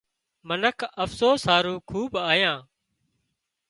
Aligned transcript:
منک 0.47 0.79
افسوس 1.03 1.41
هارو 1.49 1.75
کوٻ 1.89 2.11
آيان 2.31 2.59